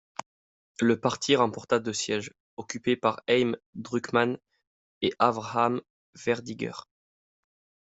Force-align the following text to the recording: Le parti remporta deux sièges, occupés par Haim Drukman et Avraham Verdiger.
Le 0.81 0.99
parti 0.99 1.35
remporta 1.35 1.77
deux 1.77 1.93
sièges, 1.93 2.33
occupés 2.57 2.95
par 2.95 3.21
Haim 3.29 3.51
Drukman 3.75 4.39
et 5.03 5.13
Avraham 5.19 5.79
Verdiger. 6.15 6.71